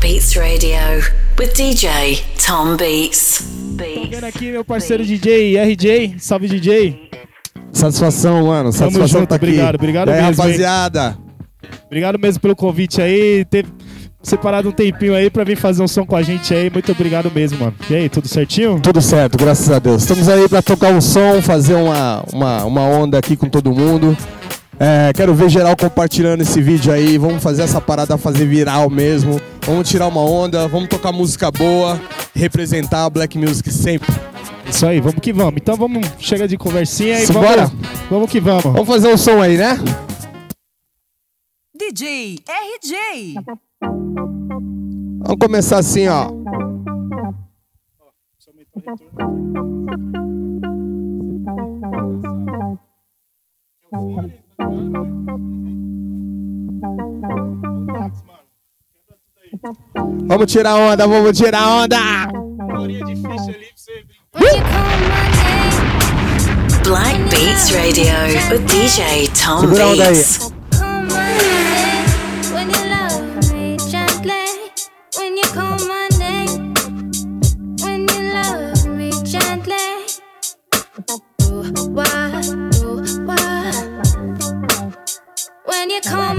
[0.00, 0.78] Beats Radio
[1.38, 3.44] with DJ Tom Beats.
[3.76, 6.16] Chegando aqui, meu parceiro DJ RJ.
[6.18, 7.10] Salve, DJ.
[7.72, 8.72] Satisfação, mano.
[8.72, 9.46] Satisfação junto, tá aqui.
[9.46, 10.36] obrigado, obrigado aí, mesmo, hein?
[10.36, 11.18] rapaziada.
[11.86, 13.44] Obrigado mesmo pelo convite aí.
[13.46, 13.66] Ter
[14.22, 16.70] separado um tempinho aí pra vir fazer um som com a gente aí.
[16.70, 17.74] Muito obrigado mesmo, mano.
[17.90, 18.80] E aí, tudo certinho?
[18.80, 20.02] Tudo certo, graças a Deus.
[20.02, 24.16] Estamos aí pra tocar um som, fazer uma, uma, uma onda aqui com todo mundo.
[24.80, 27.18] É, quero ver geral compartilhando esse vídeo aí.
[27.18, 29.40] Vamos fazer essa parada fazer viral mesmo.
[29.62, 32.00] Vamos tirar uma onda, vamos tocar música boa,
[32.34, 34.08] representar a Black Music sempre.
[34.68, 35.54] Isso aí, vamos que vamos.
[35.56, 37.66] Então vamos, chega de conversinha e Simbora.
[37.66, 38.62] vamos, vamos que vamos.
[38.62, 39.78] Vamos fazer um som aí, né?
[41.76, 43.34] DJ RJ.
[45.20, 46.30] Vamos começar assim, ó.
[60.26, 62.28] Vamos tirar onda, vamos tirar onda!
[66.82, 68.12] Black Beats Radio
[68.50, 70.14] with DJ Tom Segura a onda aí.
[70.14, 70.52] Beats.
[86.00, 86.37] come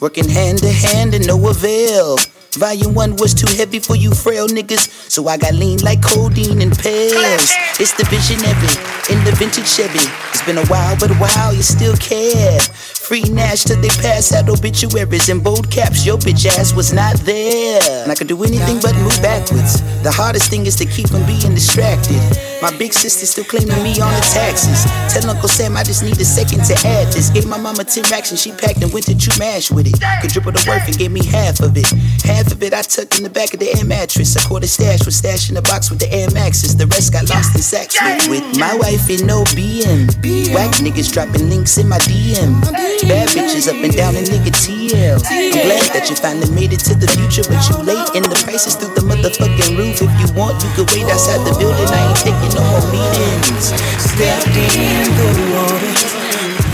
[0.00, 2.18] Working hand to hand and no avail.
[2.56, 6.62] Volume 1 was too heavy for you frail niggas, so I got lean like codeine
[6.62, 7.50] and pills.
[7.78, 8.72] It's the visionary
[9.10, 10.00] in the vintage Chevy.
[10.32, 12.60] It's been a while, but wow, you still care.
[13.08, 16.04] Free Nash till they pass out obituaries in bold caps.
[16.04, 17.80] Your bitch ass was not there.
[18.02, 19.80] And I could do anything but move backwards.
[20.02, 22.20] The hardest thing is to keep from being distracted.
[22.60, 24.84] My big sister still claiming me on the taxes.
[25.08, 27.30] Tell Uncle Sam I just need a second to add this.
[27.30, 29.96] Gave my mama 10 racks and she packed and went to chew mash with it.
[30.20, 31.88] Could triple the worth and gave me half of it.
[32.28, 34.36] Half of it I tucked in the back of the air mattress.
[34.36, 36.76] I caught a stash was stashed in the box with the Air Maxes.
[36.76, 40.06] The rest got lost in sacks with, with my wife in no BM.
[40.54, 42.62] Whack niggas dropping links in my DM.
[43.10, 45.18] Bad bitches up and down in nigga TL.
[45.26, 48.38] I'm glad that you finally made it to the future, but you late and the
[48.46, 49.98] prices through the motherfucking roof.
[49.98, 51.90] If you want, you could wait outside the building.
[51.90, 53.74] I ain't taking no more meetings.
[53.98, 55.28] Stepped in the
[55.58, 55.92] water,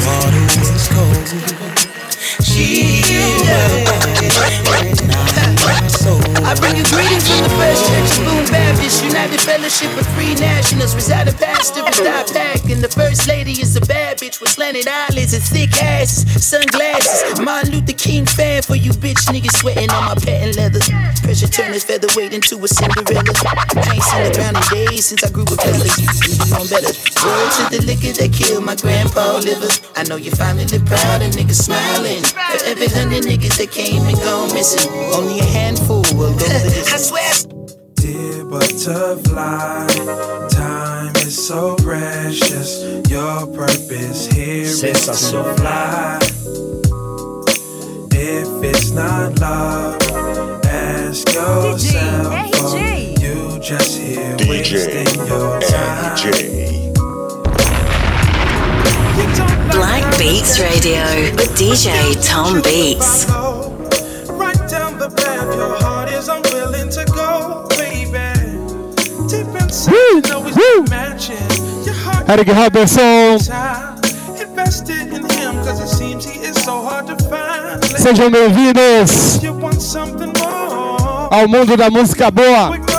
[0.05, 1.25] water was cold.
[2.45, 3.05] She
[6.05, 10.95] I bring you greetings from the First Church Boone Baptist United Fellowship of Free Nationals.
[10.95, 15.33] Reside a pastor packed, and the First Lady is a bad bitch with slanted eyelids
[15.33, 17.41] and thick asses, sunglasses.
[17.41, 20.79] Martin Luther King fan for you bitch niggas sweating on my patent leather.
[21.23, 23.35] Pressure turn this featherweight into a Cinderella.
[23.75, 25.83] I ain't seen the ground in days since I grew up better.
[25.83, 26.07] You
[26.47, 26.95] know better.
[26.95, 29.67] Word to the liquor that killed my grandpa liver.
[29.97, 32.23] I know you're finally proud and niggas smiling.
[32.23, 36.87] For every hundred niggas that came and gone missing, only a handful will go missing.
[36.95, 37.35] I swear.
[37.99, 39.91] Dear butterfly,
[40.55, 42.85] time is so precious.
[43.11, 46.74] Your purpose here is to fly.
[48.37, 50.03] If it's not love,
[50.67, 52.35] ask yourself.
[52.35, 53.17] RJ.
[53.17, 56.19] are You just here wasting your time.
[59.71, 61.05] Black Beats Radio
[61.37, 63.31] with DJ Tom Beats.
[64.31, 68.35] Right down the path your heart is unwilling to go, baby.
[69.29, 70.81] Deep inside, you know it's woo.
[70.81, 71.85] not matching.
[71.85, 74.05] Your heart Eric Robinson, child
[74.41, 77.44] invested in him cause it seems he is so hard to find.
[77.99, 79.41] Sejam bem-vindos
[81.31, 82.94] ao mundo da música boa.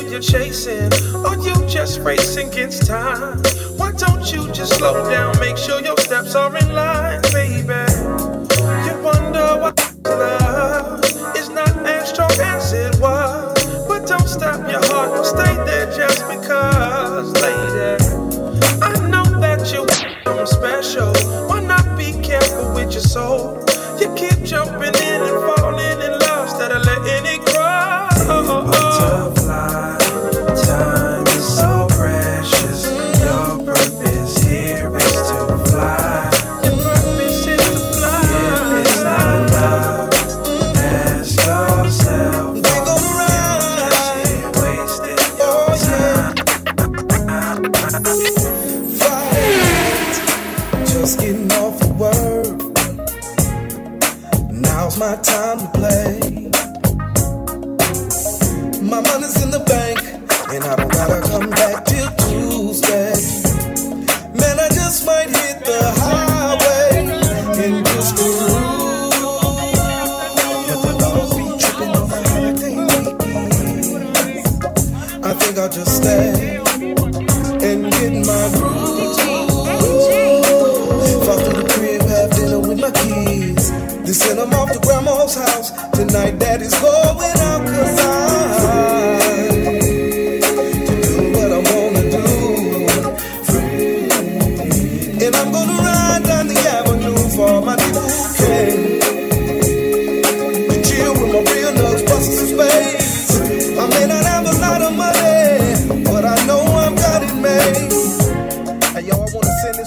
[0.00, 0.92] feel you're chasing,
[1.24, 3.38] or you just racing against time?
[3.76, 7.25] Why don't you just slow down, make sure your steps are in line?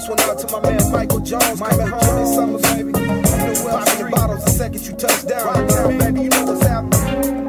[0.00, 1.60] This one out to my man Michael Jones.
[1.60, 2.86] Michael Coming home summer, baby.
[2.86, 5.46] You know in the bottles the second you touch down.
[5.46, 7.44] Right now, baby, you know what's happening.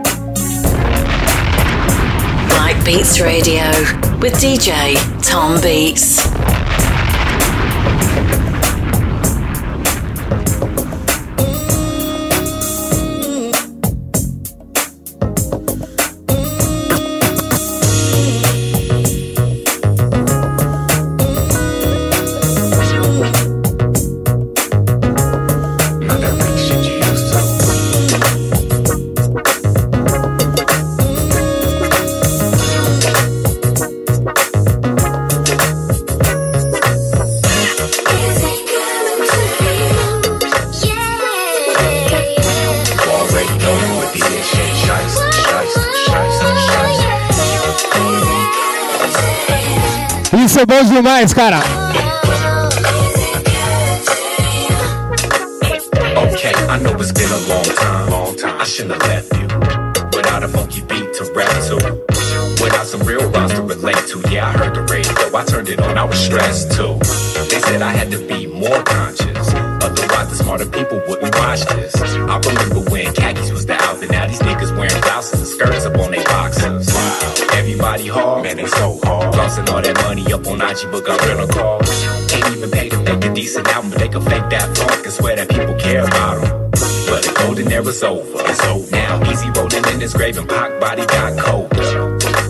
[2.50, 3.71] Mike Beats Radio
[4.19, 6.50] with DJ Tom Beats.
[50.81, 51.62] cara.
[56.18, 58.59] Okay, I know it's been a long time, long time.
[58.59, 59.47] I shouldn't have left you
[60.18, 61.76] without a funky beat to rap to.
[62.64, 65.38] Without some real rhymes to relate to, yeah, I heard the radio.
[65.38, 66.97] I turned it on, I was stressed too.
[67.50, 69.54] They said I had to be more conscious,
[69.85, 71.95] otherwise the smarter people wouldn't watch this.
[71.95, 72.91] I remember
[79.51, 81.89] tossing all that money up on IG, but got rental cars.
[82.31, 85.13] Can't even pay to make a decent album, but they can fake that funk and
[85.13, 86.71] swear that people care about them.
[87.09, 89.19] But the golden era's over, it's over now.
[89.23, 91.71] Eazy rolling in his grave and Pac body got cold.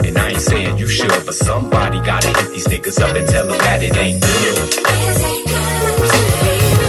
[0.05, 3.47] And I ain't saying you should, but somebody gotta hit these niggas up and tell
[3.47, 4.57] them that it ain't good.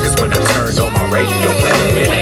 [0.05, 1.51] Cause when I turned on my radio,
[1.97, 2.22] it ain't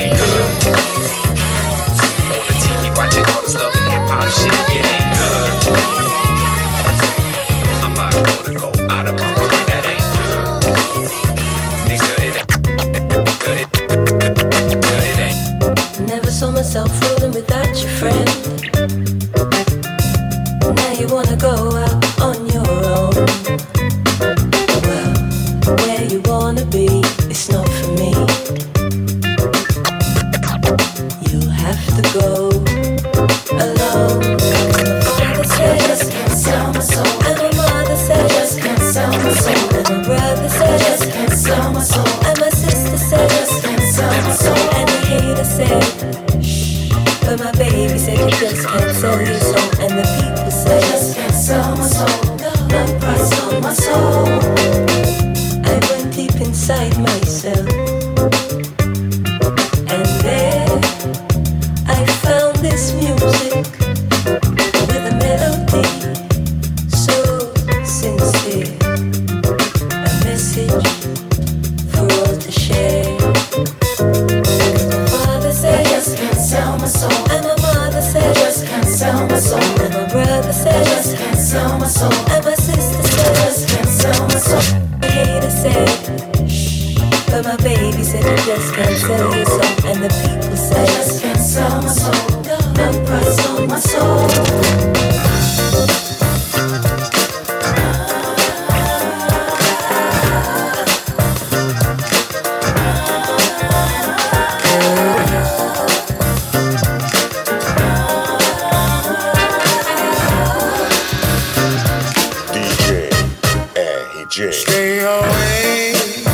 [114.39, 116.30] and Stay away,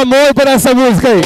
[0.00, 1.20] amor por essa música aí.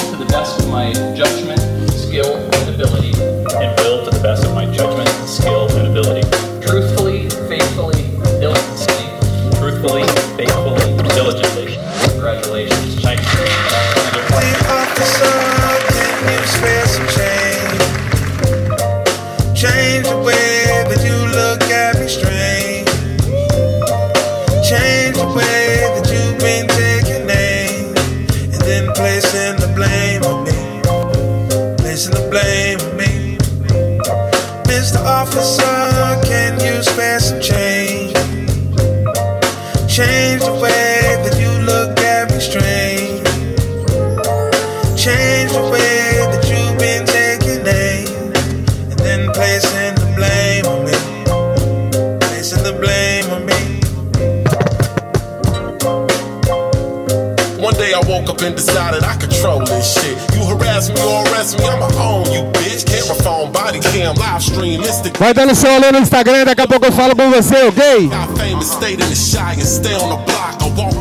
[60.83, 62.85] Harass me or arrest me, I'ma own you, bitch.
[62.85, 65.18] Camera phone, body cam, live stream, Instagram.
[65.18, 68.11] Vai dando seu alô no Instagram, daqui a pouco eu falo com você, ok?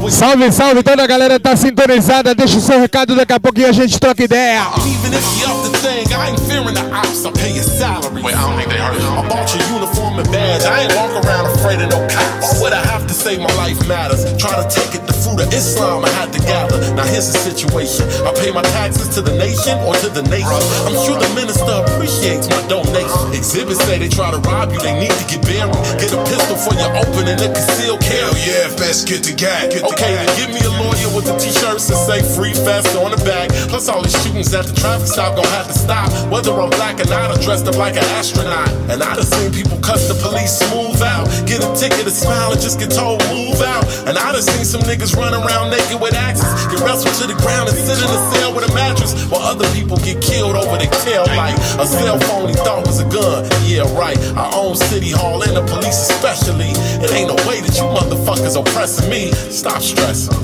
[0.09, 2.35] Salve, salve, toda a galera tá sintonizada.
[2.35, 4.67] Deixa o seu recado, daqui a pouquinho a gente troca ideia.
[4.85, 7.25] Even if you up the thing, I ain't fearing the ops.
[7.25, 8.21] I pay your salary.
[8.21, 10.63] Wait, I don't think they heard I bought your uniform and badge.
[10.63, 12.61] I ain't walk around afraid of no cops.
[12.61, 14.21] Why would I have to say my life matters?
[14.37, 16.77] Try to take it the fruit of Islam I had to gather.
[16.93, 18.05] Now here's the situation.
[18.25, 20.61] I pay my taxes to the nation or to the nation.
[20.85, 23.33] I'm sure the minister appreciates my donation.
[23.33, 25.73] Exhibits say they try to rob you, they need to get buried.
[25.97, 28.37] Get a pistol for your opening and conceal carry.
[28.45, 29.67] yeah, best get the guy.
[29.73, 33.11] Get Okay, then give me a lawyer with the t-shirts that say free fest on
[33.11, 33.49] the back.
[33.73, 36.09] Plus all these shootings at the traffic stop gon' have to stop.
[36.29, 38.69] Whether I'm black or not, I'm dressed up like an astronaut.
[38.91, 41.25] And I done seen people cuss the police smooth out.
[41.47, 43.87] Get a ticket to smile and just get told move out.
[44.07, 46.51] And I done seen some niggas run around naked with axes.
[46.67, 49.15] Get wrestled to the ground and sit in a cell with a mattress.
[49.31, 51.55] While other people get killed over their tail light.
[51.79, 53.47] A cell phone he thought was a gun.
[53.63, 54.19] Yeah, right.
[54.35, 56.75] I own City Hall and the police especially.
[56.99, 59.31] It ain't no way that you motherfuckers oppressing me.
[59.31, 60.35] Stop stressing.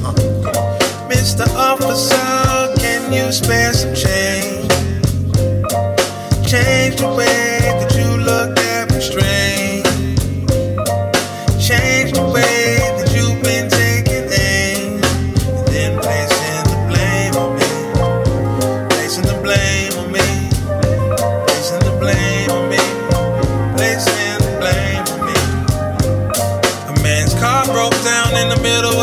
[1.12, 1.47] Mr.
[1.56, 4.67] Officer, can you spare some change?
[6.47, 7.47] Change the way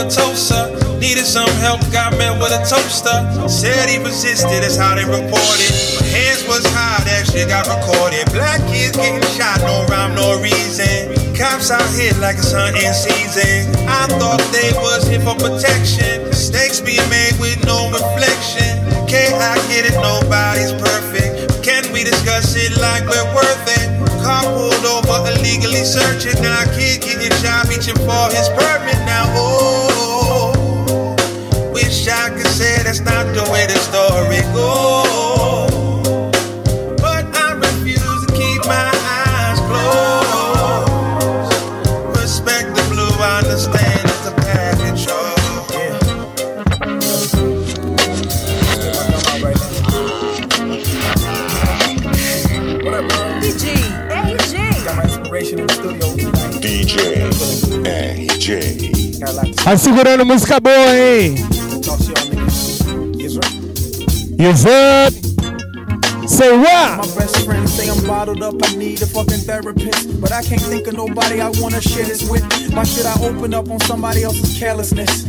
[0.08, 0.74] Tulsa.
[1.00, 3.18] Needed some help, got met with a toaster.
[3.48, 5.72] Said he resisted, that's how they reported.
[6.00, 8.24] My hands was high, that shit got recorded.
[8.32, 11.12] Black kids getting shot, no rhyme, no reason.
[11.36, 13.68] Cops out here like it's hunting season.
[13.90, 16.30] I thought they was here for protection.
[16.30, 18.86] Mistakes being made with no reflection.
[19.04, 21.62] Okay, I get it, nobody's perfect.
[21.62, 23.88] Can we discuss it like we're worth it?
[24.22, 26.40] Car pulled over, illegally searching.
[26.40, 28.96] Now, kid getting shot, reaching for his permit.
[29.04, 29.93] Now, oh,
[32.04, 35.70] wish I could say that's not the way the story goes.
[37.00, 38.90] But I refuse to keep my
[39.26, 41.52] eyes closed.
[42.20, 44.98] Respect the blue, I understand it's a path and
[53.40, 53.64] DJ
[54.10, 54.54] RJ.
[54.84, 56.06] Got my inspiration in the studio.
[56.60, 56.98] DJ
[57.84, 58.44] RJ.
[59.64, 61.53] Tá segurando música boa, hein?
[64.36, 65.12] Yes, up.
[66.28, 66.98] Say what?
[66.98, 70.20] My best friends say I'm bottled up, I need a fucking therapist.
[70.20, 72.42] But I can't think of nobody I wanna share this with.
[72.74, 75.24] Why should I open up on somebody else's carelessness?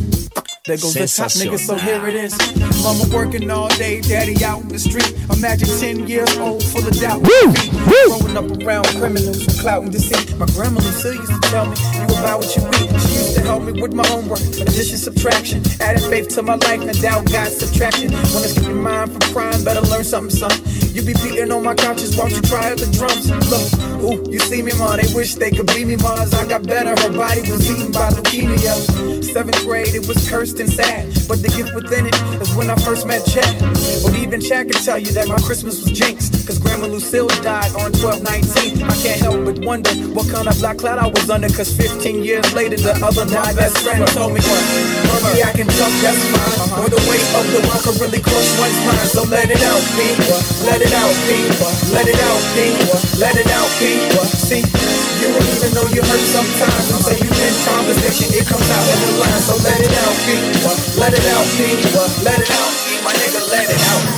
[0.66, 2.36] There goes the top nigga, so here it is.
[2.82, 5.14] Mama working all day, daddy out in the street.
[5.30, 7.22] Imagine 10 years old, full of doubt.
[7.22, 10.36] Growing up around criminals with clout and deceit.
[10.36, 12.90] My grandma Lucille used to tell me, you about what you eat.
[13.00, 15.62] She used help me with my homework, addition, subtraction.
[15.80, 18.12] Added faith to my life, and doubt got subtraction.
[18.34, 20.50] Wanna keep your mind from crime, better learn something, son.
[20.92, 23.30] You be beating on my couches while you try the drums.
[23.52, 23.66] Look,
[24.02, 26.14] ooh, you see me, ma, they wish they could be me, ma.
[26.20, 29.22] As I got better, her body was eaten by leukemia.
[29.22, 31.12] Seventh grade, it was cursed and sad.
[31.28, 33.60] But the gift within it is when I first met Chad.
[34.02, 36.46] But even Chad can tell you that my Christmas was jinxed.
[36.46, 38.82] Cause Grandma Lucille died on 12 19.
[38.82, 41.48] I can't help but wonder what kind of black cloud I was under.
[41.48, 45.92] Cause 15 years later, the other my best friend told me, Murphy, I can jump
[46.00, 46.80] just fine.
[46.80, 49.08] Or the weight of the rock could really crush one's mind.
[49.12, 50.16] So let it out, B.
[50.64, 51.44] Let it out, B.
[51.92, 52.72] Let it out, B.
[53.20, 54.00] Let it out, B.
[54.40, 54.64] See,
[55.20, 56.84] you don't even know you hurt sometimes.
[57.04, 59.42] Say you in conversation, it comes out in the line.
[59.44, 60.28] So let it out, B.
[60.96, 61.76] Let it out, B.
[62.24, 62.88] Let it out, B.
[63.04, 64.15] My nigga, let it out.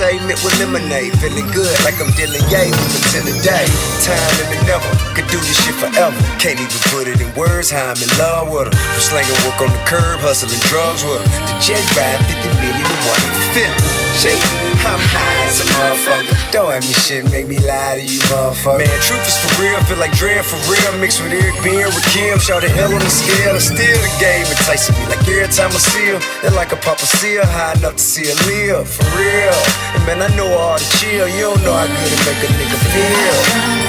[0.00, 1.14] Anyway, it with lemonade.
[1.20, 3.66] Feeling good like I'm dealing yay with a day.
[4.02, 6.16] Time and never could do this shit forever.
[6.42, 8.74] Can't even put it in words how I'm in love with her.
[8.74, 11.46] From slanging work on the curb, hustling drugs with her.
[11.46, 13.22] The jet ride 50 million to one
[13.54, 13.93] fifth.
[14.20, 14.38] Shit,
[14.86, 16.52] I'm high as a motherfucker.
[16.52, 18.86] Don't have me shit, make me lie to you, motherfucker.
[18.86, 20.92] Man, truth is for real, feel like dread for real.
[21.00, 23.52] Mixed with Eric Beer with Kim, shout the hell on the scale.
[23.52, 25.04] And still the game enticing me.
[25.10, 28.30] Like every time I see her, they're like a papa seal, high enough to see
[28.30, 28.86] her live.
[28.88, 29.58] For real.
[29.98, 31.26] And man, I know all the chill.
[31.28, 33.84] You don't know how good it make a nigga feel.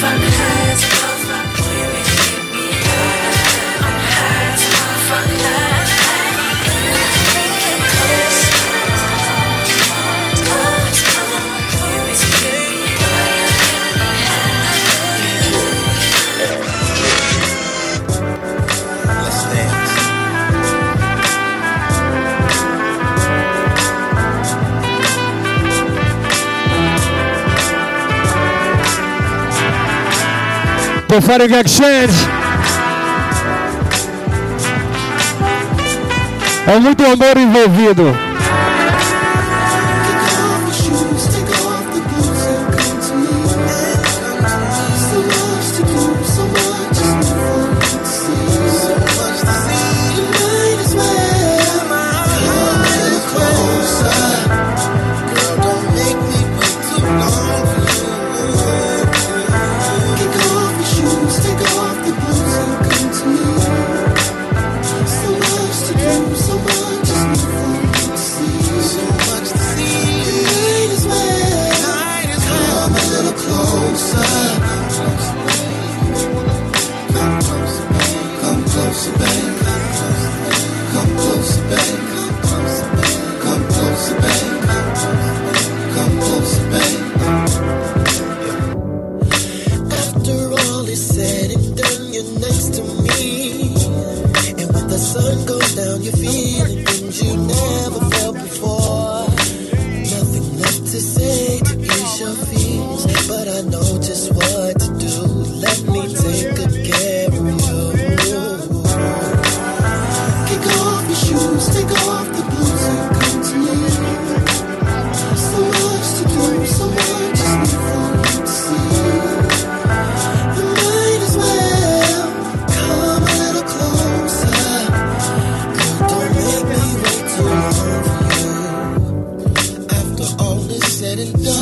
[0.00, 0.29] Let's
[31.20, 32.14] Prophetic Exchange.
[36.66, 38.29] É muito amor envolvido.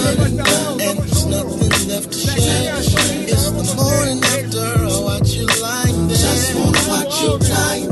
[0.06, 2.76] And there's nothing left to share.
[2.78, 6.16] It's the morning after I watch you lying there.
[6.16, 7.88] Just wanna watch you lying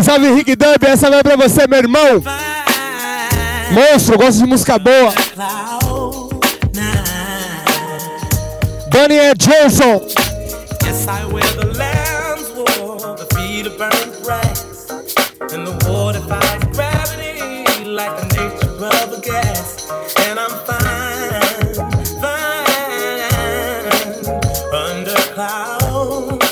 [0.00, 2.22] Salve, salve Henrique Dub, essa vai pra você, meu irmão.
[3.72, 5.12] Monstro, gosto de música boa.
[8.90, 10.00] Bunny and Johnson.
[10.84, 13.76] Yes, I wear the lamb's wool, the feet of
[14.22, 14.86] grass,
[15.52, 19.86] and the water fights gravity like the nature of a gas.
[20.26, 21.74] And I'm fine,
[22.20, 23.20] fine,
[24.72, 26.49] under clouds.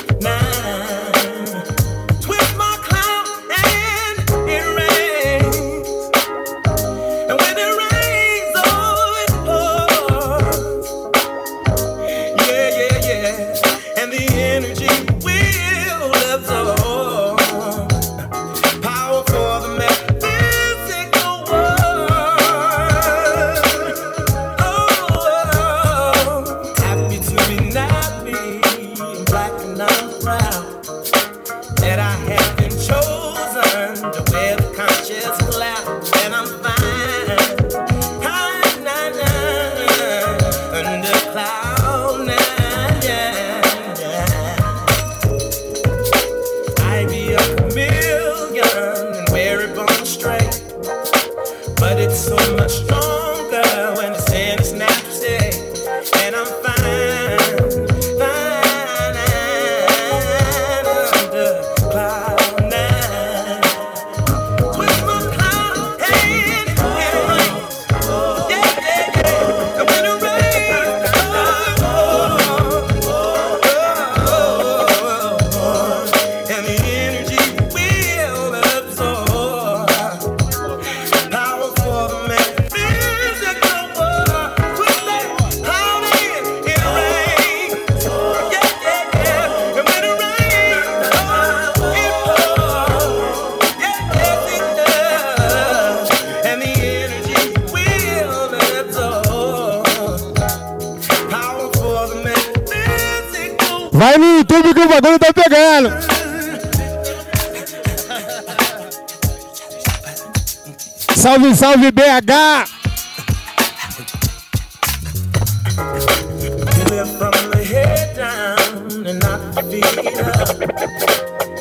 [111.18, 112.64] Salve, salve BH!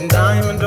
[0.09, 0.61] Diamond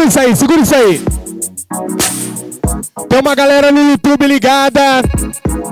[0.00, 1.04] Segura isso aí, segura isso aí.
[3.06, 4.80] Tem uma galera no YouTube ligada.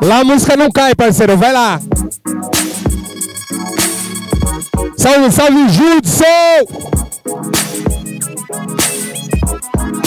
[0.02, 1.34] Lá a música não cai, parceiro.
[1.38, 1.80] Vai lá.
[4.98, 6.26] Salve, salve, Judson!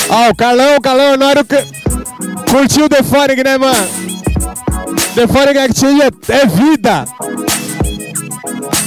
[0.10, 1.56] Ó, oh, o Carlão, o Carlão, na hora que...
[2.52, 3.88] Curtiu o The Foreign, né, mano?
[5.16, 7.06] The Foreign Exchange é, é vida.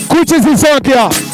[0.07, 1.34] Curte esse som aqui, ó.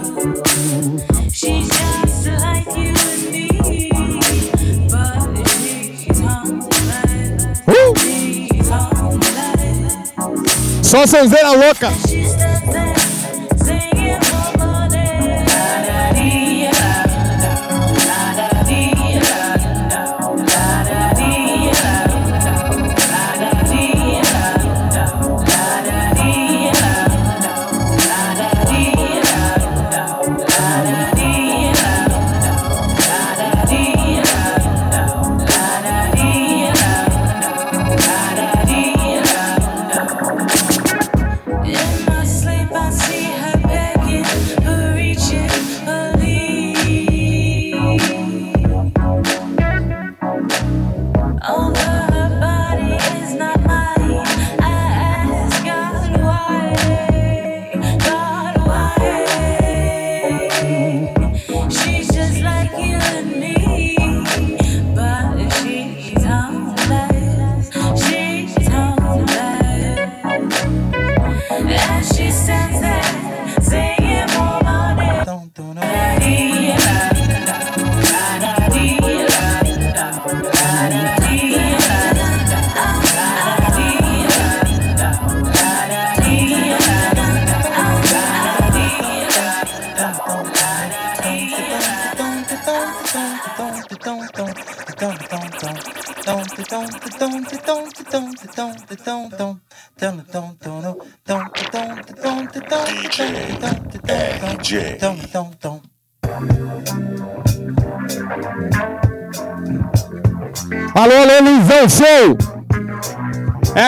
[10.91, 12.10] Só sonzeira louca.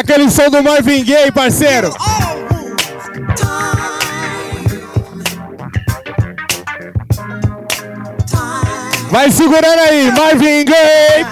[0.03, 1.93] Aquele som do Marvin Gaye, parceiro!
[9.09, 11.25] Vai segurando aí, Marvin Gaye!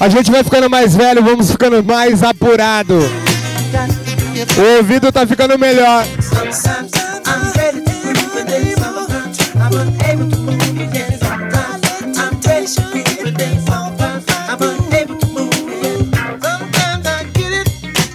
[0.00, 3.27] A gente vai ficando mais velho, vamos ficando mais apurado.
[4.38, 6.04] O ouvido tá ficando melhor.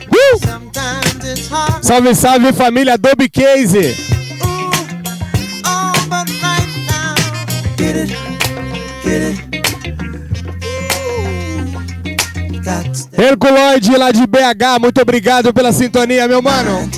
[0.10, 0.40] Uh!
[1.82, 4.14] Salve, salve família Dobby Case.
[13.24, 16.90] Herculoide lá de BH, muito obrigado pela sintonia, meu mano.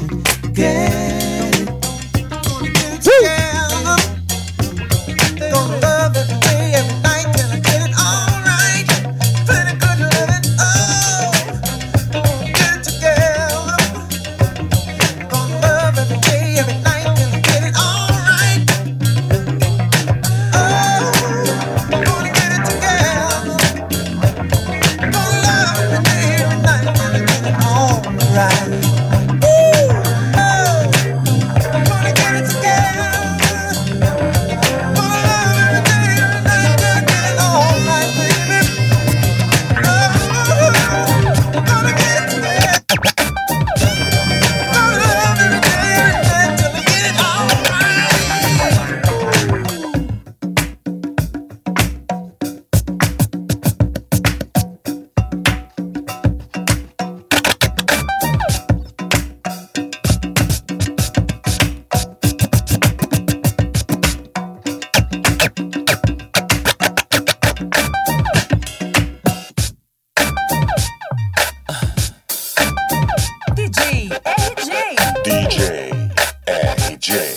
[77.06, 77.36] RJ.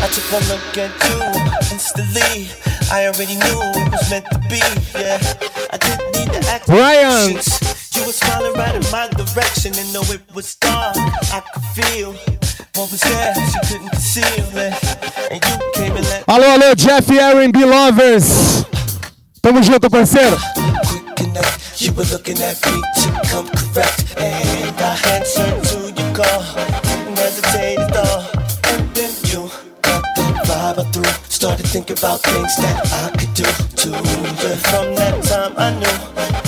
[0.00, 2.48] I took a look at you instantly.
[2.92, 4.60] I already knew it was meant to be.
[4.94, 5.18] Yeah,
[5.72, 6.68] I didn't need to act.
[6.68, 7.40] Ryan.
[7.94, 10.96] You were smiling right in my direction, and though it was dark,
[11.32, 12.12] I could feel
[12.74, 13.34] what was there.
[13.34, 14.76] She couldn't conceal it,
[15.32, 18.64] and you came and let Alô, alô, Jeff R&B Lovers.
[19.40, 20.36] Tamo junto, parceiro.
[21.78, 25.67] You were looking at me to come correct, and I answered to
[31.38, 34.26] Started thinking about things that I could do to you.
[34.66, 35.86] From that time, I knew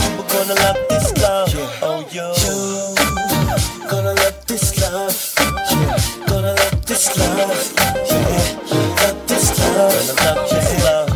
[0.03, 1.49] you were gonna love this love.
[1.81, 5.15] Oh, you, you gonna love this love.
[5.71, 5.95] Yeah,
[6.27, 7.73] gonna love this love.
[8.11, 8.67] Yeah,
[8.99, 9.95] love this love.
[10.19, 11.11] Gonna love this love.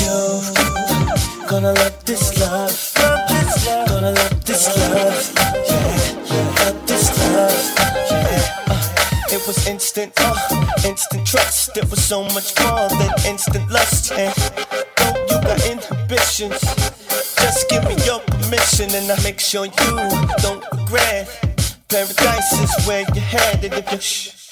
[0.00, 2.72] You gonna love this love.
[2.96, 3.88] Love this love.
[3.88, 5.32] Gonna love this love.
[5.68, 7.04] Yeah, love this
[7.36, 7.64] love.
[8.10, 8.72] Yeah.
[8.72, 8.80] Uh,
[9.30, 10.17] it was instant,
[11.76, 11.80] uh.
[11.80, 14.12] It was so much more than instant lust.
[14.12, 14.34] And
[14.96, 16.60] though you got inhibitions,
[17.36, 19.72] just give me your permission, and I'll make sure you
[20.42, 21.28] don't regret.
[21.88, 23.98] Paradise is where you're headed if you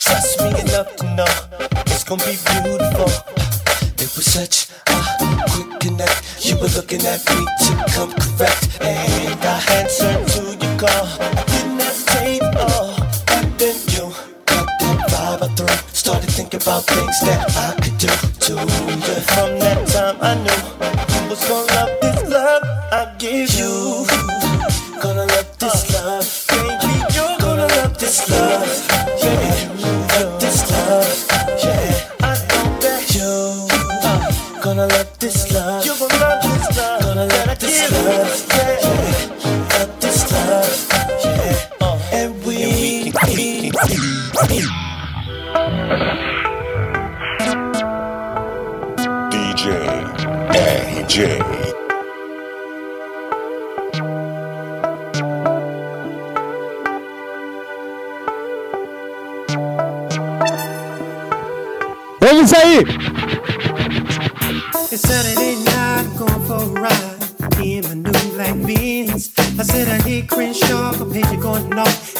[0.00, 1.26] trust me enough to know
[1.86, 3.10] it's gonna be beautiful.
[3.98, 5.02] It was such a
[5.50, 6.44] quick connect.
[6.44, 11.25] You were looking at me to come correct, and I answered to your call.
[16.66, 19.14] About things that I could do to you.
[19.30, 20.62] From that time, I knew
[21.14, 24.02] you was gonna love this love I give you.
[25.00, 26.90] Gonna love this love, baby.
[27.14, 28.66] You're gonna love this love,
[29.22, 30.18] yeah.
[30.18, 31.06] Love this love,
[31.62, 32.26] yeah.
[32.26, 33.30] I know that you
[34.02, 35.86] uh, gonna love this love.
[35.86, 37.02] You're gonna love this love.
[37.02, 39.78] Gonna love this love, yeah.
[39.78, 40.74] Love this love,
[41.22, 41.70] yeah.
[41.80, 43.12] Uh, and we.
[51.18, 51.22] É
[62.34, 62.84] isso aí!
[64.92, 67.16] It's Saturday night, going for a ride
[67.94, 68.54] new black.
[69.58, 71.72] I said I you going.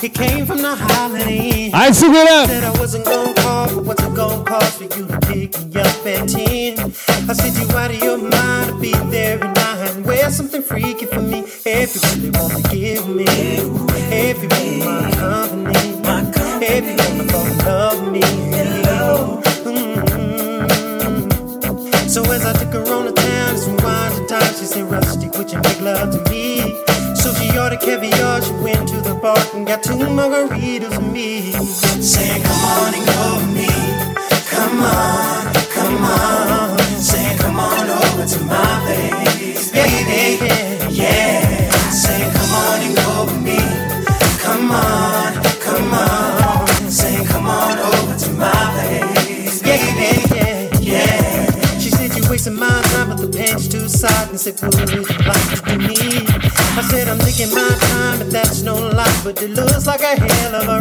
[0.03, 1.70] It came from the holiday.
[1.74, 2.44] I segura!
[2.44, 5.53] I said I wasn't gonna call, but what's it gonna cost for you to pick
[5.59, 6.78] me up at 10?
[7.28, 8.36] I said you out of your mind.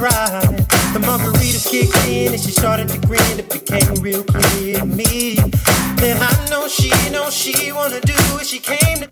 [0.08, 0.68] Hell of a ride.
[0.94, 3.40] The margaritas kicked in and she started to grin.
[3.40, 8.46] It became real clear to me that I know she knows she wanna do it.
[8.46, 9.10] She came to.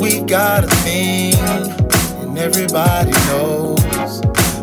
[0.00, 1.34] We got a thing,
[2.22, 4.20] and everybody knows.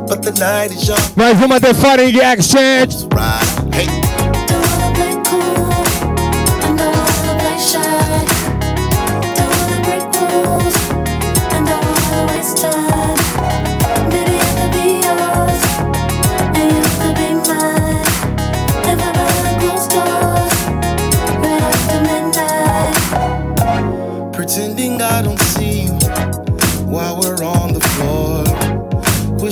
[0.07, 0.99] But the night is young.
[1.15, 3.03] Mais uma The Foreign Exchange.
[3.13, 3.73] Right.
[3.73, 4.06] Hey.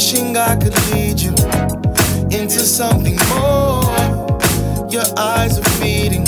[0.05, 1.31] Wishing I could lead you
[2.29, 3.81] into something more.
[4.87, 6.25] Your eyes are feeding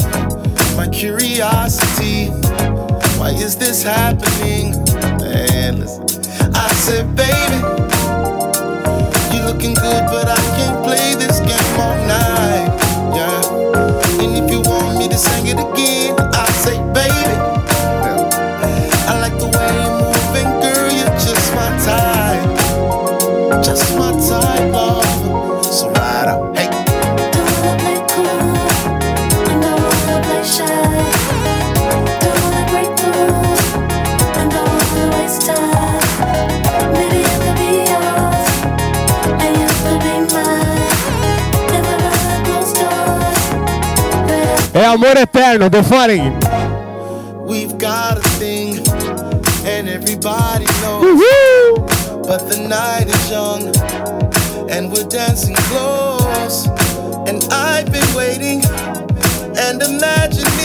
[0.75, 2.31] my curiosity.
[3.19, 4.71] Why is this happening?
[5.21, 6.07] Man, listen.
[6.55, 7.59] I said, baby,
[9.31, 10.56] you're looking good, but I
[45.47, 47.47] eterno, The Foreign.
[47.47, 48.79] We've got a thing,
[49.65, 51.23] and everybody knows.
[52.27, 53.71] But the night is young,
[54.69, 56.67] and we're dancing close.
[57.27, 58.61] And I've been waiting
[59.55, 60.56] and imagining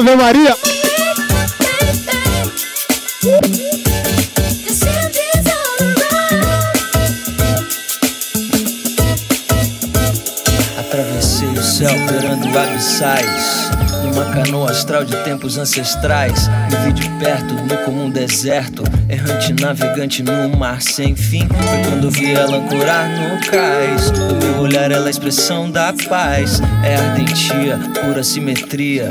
[0.00, 0.56] Ave Maria.
[10.78, 13.70] Atravessei o céu perando abissais
[14.02, 20.22] Numa canoa astral de tempos ancestrais Me vi de perto no comum deserto Errante navegante
[20.22, 21.46] no mar sem fim.
[21.46, 25.92] Foi quando vi ela ancorar no cais Do meu olhar ela é a expressão da
[26.08, 26.62] paz.
[26.82, 29.10] É ardentia, pura simetria.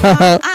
[0.00, 0.49] 哈 哈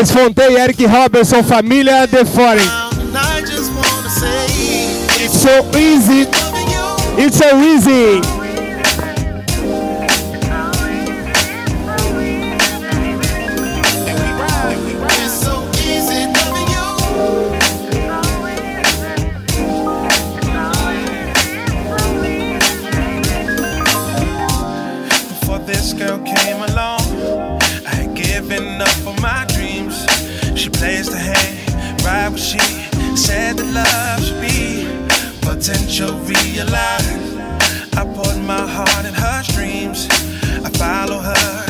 [0.00, 2.60] Moraes, Fontei, Eric Robertson, família The Foreign.
[5.20, 6.26] It's so easy.
[7.18, 8.39] It's so easy.
[33.72, 34.86] love should be
[35.40, 37.38] potential realized.
[37.96, 40.08] I put my heart in her dreams.
[40.64, 41.69] I follow her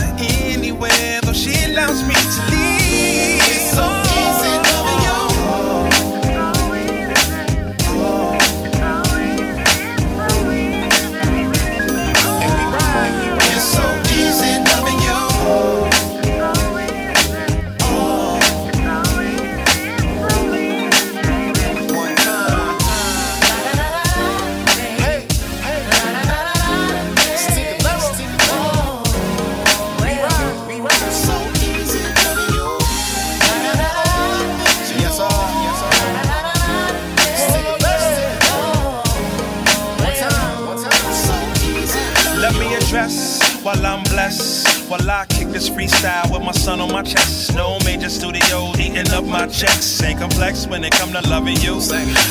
[45.61, 47.55] this freestyle with my son on my chest.
[47.55, 50.03] No major studios eating up my checks.
[50.03, 51.79] Ain't complex when it come to loving you.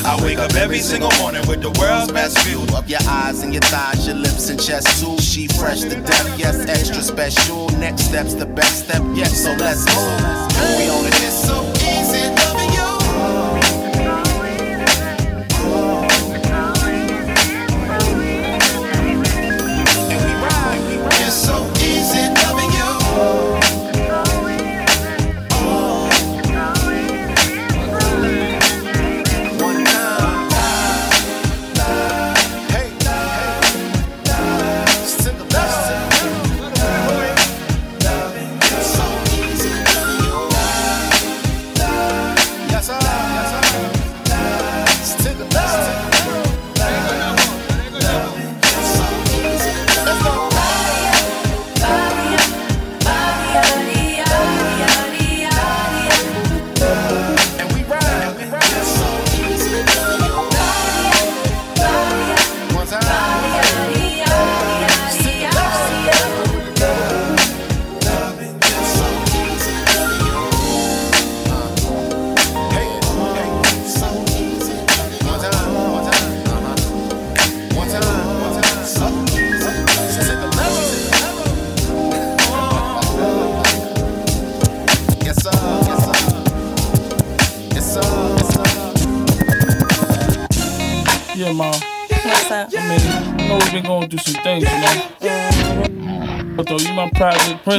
[0.04, 2.62] I wake up every single morning with the world's best view.
[2.76, 5.18] Up your eyes and your thighs, your lips and chest too.
[5.20, 7.70] She fresh to death, yes, extra special.
[7.78, 10.78] Next step's the best step yet, so let's move.
[10.78, 11.79] We on it, so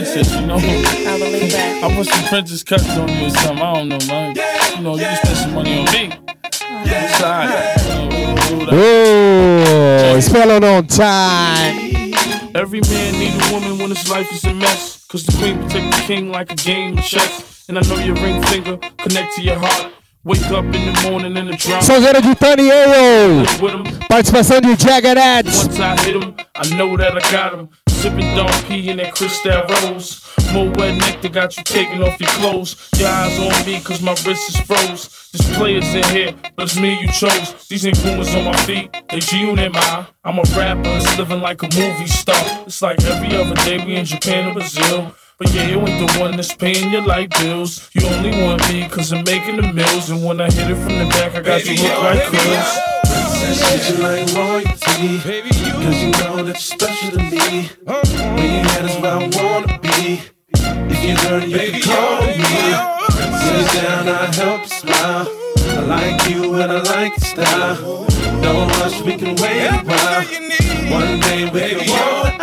[0.01, 0.57] princess, you know.
[0.57, 1.85] I believe that.
[1.85, 3.59] I put some princess cuts on you or something.
[3.59, 4.37] I don't know, man.
[4.77, 6.13] You know, you can spend some money on me.
[6.45, 7.77] It's alright.
[8.51, 11.91] You know, Oh, spell it on time.
[12.55, 15.05] Every man need a woman when his life is a mess.
[15.09, 17.65] Cause the queen protect the king like a game of chess.
[17.69, 19.93] And I know your ring finger connect to your heart.
[20.25, 21.81] Wake up in the morning in the drum.
[21.83, 23.41] Sonzeira de Tanieiro.
[23.63, 23.85] With 'em.
[24.09, 25.57] Participação de Jagger Ads.
[25.65, 27.69] Once I hit him, I know that I got him.
[28.01, 30.25] Sipping Don P in that Cristal Rose.
[30.55, 32.75] More wet nectar got you taking off your clothes.
[32.97, 35.29] Your eyes on me cause my wrist is froze.
[35.33, 37.69] There's players in here, but it's me you chose.
[37.69, 40.07] These ain't rumors on my feet, they G-Unit my.
[40.25, 42.43] I'm a rapper, it's living like a movie star.
[42.67, 45.15] It's like every other day we in Japan or Brazil.
[45.39, 47.91] But yeah, you ain't the one that's paying your light bills.
[47.93, 50.09] You only want me cause I'm making the meals.
[50.09, 53.20] And when I hit it from the back, I got you look like Chris.
[53.51, 53.57] You
[53.97, 55.19] like royalty.
[55.19, 57.69] Cause you know that you're special to me.
[57.85, 60.21] When you head is where I wanna be.
[60.55, 62.45] If you're dirty, you can call me.
[63.41, 65.50] Sit down, I help you smile.
[65.71, 68.07] I like you and I like your style.
[68.43, 70.25] Don't rush, we can wait a while.
[70.91, 72.39] One day we can walk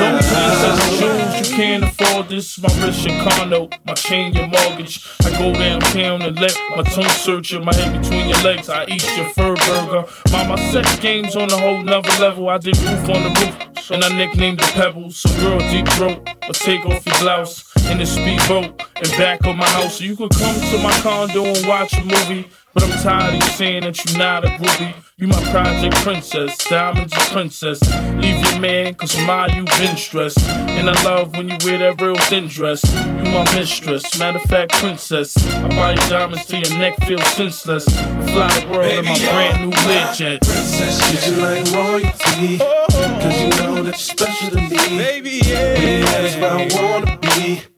[0.00, 0.78] Don't please out.
[0.78, 2.58] us shoes, you can't afford this.
[2.58, 5.06] My wrist your condo, my chain your mortgage.
[5.24, 8.68] I go downtown and let my tongue search you, my head between your legs.
[8.68, 10.04] I eat your fur burger.
[10.32, 12.48] Mama set games on a whole nother level.
[12.48, 15.16] I did roof on the roof, and I nicknamed the pebbles.
[15.16, 19.56] So girl, deep throat, or take off your blouse in the speedboat and back of
[19.56, 19.98] my house.
[19.98, 22.48] So you could come to my condo and watch a movie.
[22.74, 24.94] But I'm tired of you saying that you're not a groupie.
[25.16, 27.80] You my project princess, diamonds a princess.
[28.16, 30.46] Leave your man, cause my you been stressed.
[30.46, 32.84] And I love when you wear that real thin dress.
[32.94, 35.34] You my mistress, matter of fact, princess.
[35.54, 37.86] I buy your diamonds till your neck feels senseless.
[37.86, 40.40] Fly the world in my brand new Learjet.
[40.42, 42.58] Treat you like royalty.
[42.58, 44.98] Cause you know that you're special to me.
[44.98, 45.78] Baby, yeah.
[45.78, 47.75] When you head where I wanna be.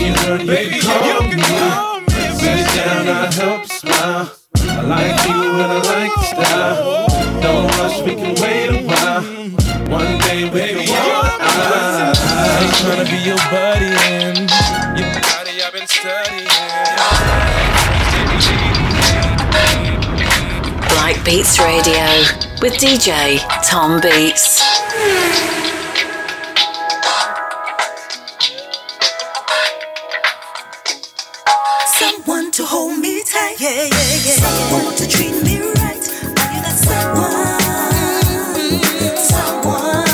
[0.00, 2.06] If you're dirty, you can call me.
[2.38, 4.30] Sit down, I help smile.
[4.54, 7.06] I like you and I like your style.
[7.42, 9.22] Don't rush, we can wait a while.
[9.90, 12.16] One day we can walk out.
[12.16, 14.38] I ain't tryna be your buddy and
[14.98, 16.46] your body I've been studying.
[20.90, 22.06] Black Beats Radio
[22.62, 24.62] with DJ Tom Beats.
[33.60, 34.38] Yeah, yeah, yeah.
[34.38, 35.98] Someone to treat me right.
[35.98, 37.58] Are you that someone?
[39.18, 40.06] Someone.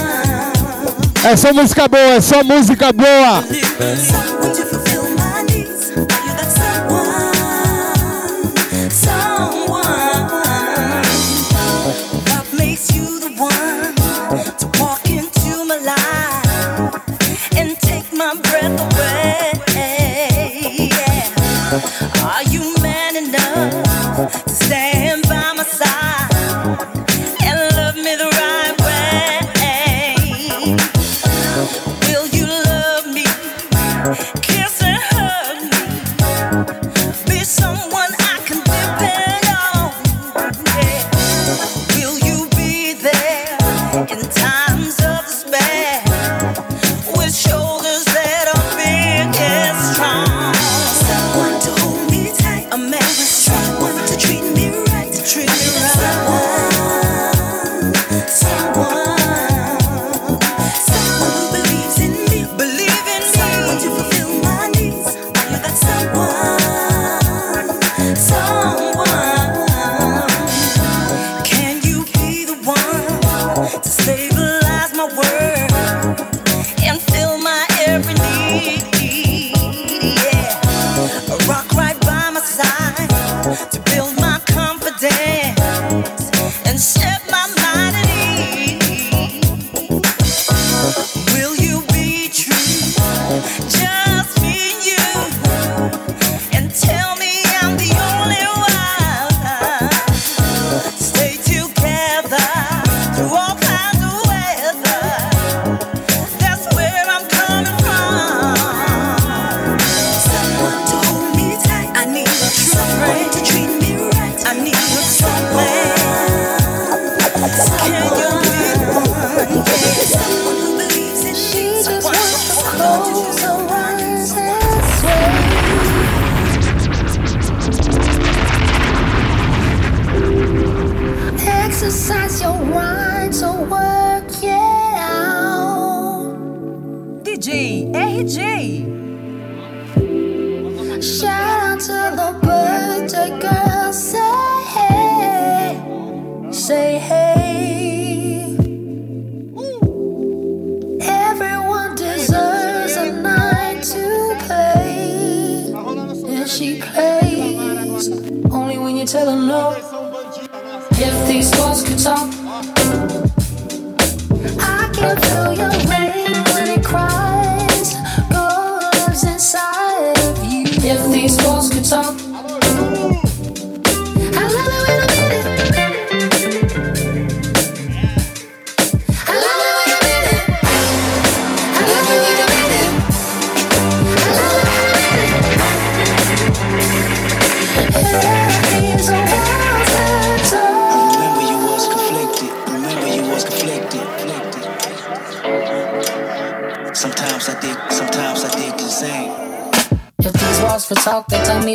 [1.23, 3.43] É só música boa, é só música boa.
[3.43, 4.84] Someone to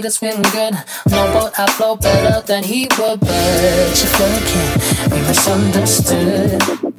[0.04, 0.74] me a feeling good.
[1.10, 3.30] No, boat, I flow better than he would, but
[4.00, 4.14] you're
[4.48, 6.99] can't misunderstood.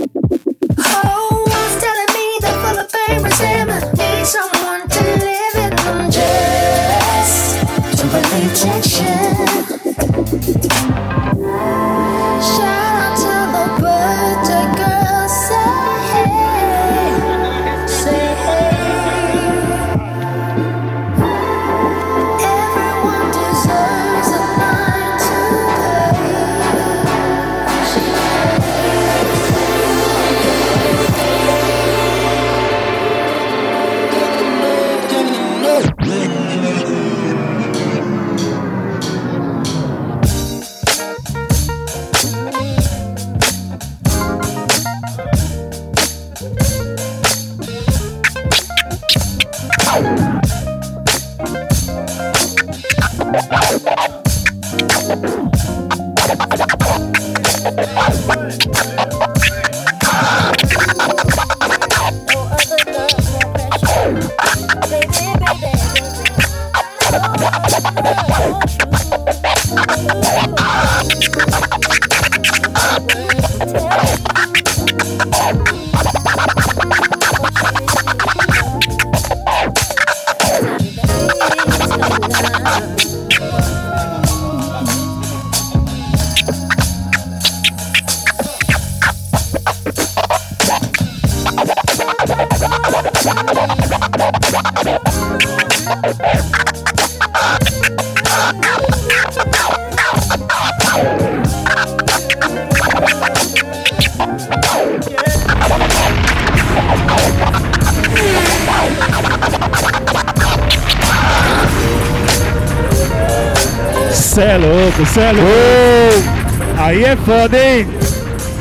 [117.24, 117.86] foda, hein?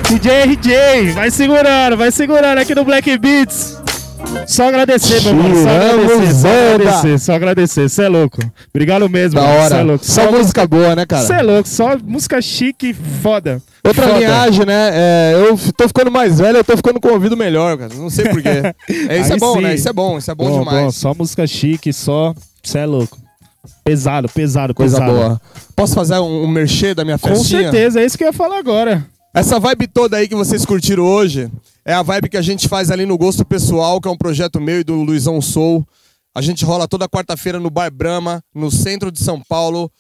[0.10, 3.78] DJ RJ, vai segurando, vai segurando aqui no Black Beats.
[4.48, 5.56] Só agradecer, meu mano.
[5.64, 7.90] Só agradecer, só agradecer, só agradecer.
[7.90, 8.40] Você é louco.
[8.74, 9.60] Obrigado mesmo, da mano.
[9.60, 9.70] Hora.
[9.70, 10.06] Cê é louco.
[10.06, 11.26] Só, só música boa, né, cara?
[11.26, 13.62] Cê é louco, só música chique, foda.
[13.84, 14.20] Outra foda.
[14.20, 14.90] linhagem, né?
[14.94, 17.94] É, eu tô ficando mais velho, eu tô ficando com o ouvido melhor, cara.
[17.96, 18.50] Não sei porquê.
[19.10, 19.62] é, isso é Aí é bom, né?
[19.62, 19.64] sim.
[19.64, 19.76] né?
[19.76, 20.86] Isso é bom, isso é bom, bom demais.
[20.86, 20.92] Bom.
[20.92, 22.34] Só música chique, só.
[22.64, 23.18] Cê é louco.
[23.84, 25.12] Pesado, pesado, Coisa pesado.
[25.18, 25.42] boa.
[25.76, 27.64] Posso fazer um, um merchan da minha Com festinha?
[27.64, 29.06] certeza, é isso que eu ia falar agora.
[29.34, 31.52] Essa vibe toda aí que vocês curtiram hoje
[31.86, 34.60] é a vibe que a gente faz ali no Gosto Pessoal, que é um projeto
[34.60, 35.86] meu e do Luizão Soul.
[36.34, 39.92] A gente rola toda quarta-feira no Bar Brahma, no centro de São Paulo.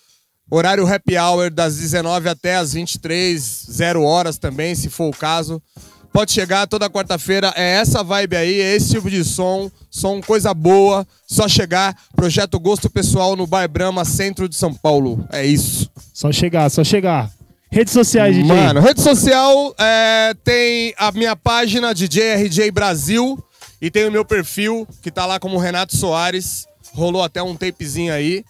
[0.51, 5.61] Horário happy hour das 19 até as 23, 0 horas também, se for o caso.
[6.11, 10.53] Pode chegar toda quarta-feira, é essa vibe aí, é esse tipo de som, som coisa
[10.53, 11.05] boa.
[11.27, 15.25] Só chegar, projeto Gosto Pessoal no Bar Brahma, centro de São Paulo.
[15.31, 15.89] É isso.
[16.13, 17.31] Só chegar, só chegar.
[17.71, 18.47] Redes sociais, DJ.
[18.47, 23.37] Mano, rede social é, tem a minha página DJ RJ Brasil
[23.79, 26.65] e tem o meu perfil que tá lá como Renato Soares.
[26.93, 28.43] Rolou até um tapezinho aí.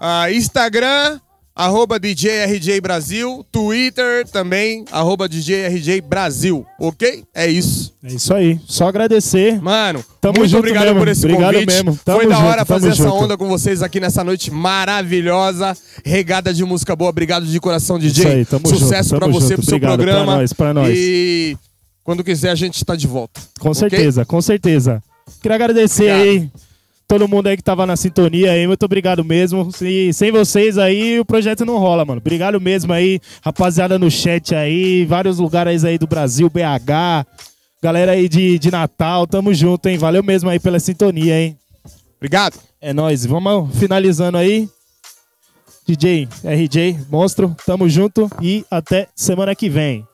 [0.00, 1.20] Ah, Instagram,
[1.56, 3.44] arroba DJ RJ Brasil.
[3.52, 6.66] Twitter também, arroba DJ RJ Brasil.
[6.80, 7.24] Ok?
[7.34, 7.94] É isso.
[8.02, 8.58] É isso aí.
[8.66, 9.60] Só agradecer.
[9.62, 10.98] Mano, Tamo muito junto obrigado mesmo.
[10.98, 11.66] por esse Obrigado convite.
[11.72, 11.98] mesmo.
[12.04, 13.14] Tamo Foi da hora fazer essa junto.
[13.14, 17.10] onda com vocês aqui nessa noite maravilhosa, regada de música boa.
[17.10, 18.24] Obrigado de coração, DJ.
[18.24, 19.56] Isso aí, tamo Sucesso junto, pra tamo você, junto.
[19.56, 20.36] pro seu Obrigado, pra programa.
[20.36, 20.94] nós, pra nós.
[20.98, 21.56] E
[22.02, 23.40] quando quiser a gente tá de volta.
[23.60, 23.80] Com Ok?
[23.80, 25.02] certeza, com certeza.
[25.40, 26.50] Queria agradecer aí
[27.14, 28.66] todo mundo aí que tava na sintonia aí.
[28.66, 29.70] Muito obrigado mesmo.
[29.70, 32.20] Se, sem vocês aí, o projeto não rola, mano.
[32.20, 37.24] Obrigado mesmo aí, rapaziada no chat aí, vários lugares aí do Brasil, BH,
[37.80, 39.28] galera aí de, de Natal.
[39.28, 39.96] Tamo junto, hein?
[39.96, 41.56] Valeu mesmo aí pela sintonia, hein?
[42.16, 42.58] Obrigado.
[42.80, 43.24] É nóis.
[43.24, 44.68] Vamos finalizando aí.
[45.86, 50.04] DJ, RJ, monstro, tamo junto e até semana que vem.